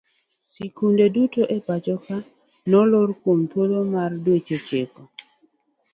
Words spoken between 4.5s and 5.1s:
ochiko.